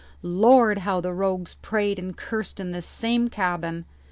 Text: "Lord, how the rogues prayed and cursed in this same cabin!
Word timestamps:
"Lord, 0.23 0.79
how 0.79 0.99
the 0.99 1.13
rogues 1.13 1.57
prayed 1.61 1.99
and 1.99 2.17
cursed 2.17 2.59
in 2.59 2.71
this 2.71 2.87
same 2.87 3.27
cabin! 3.29 3.85